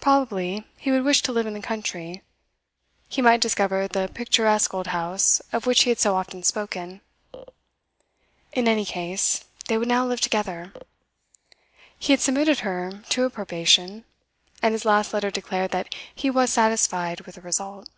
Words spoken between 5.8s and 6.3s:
he had so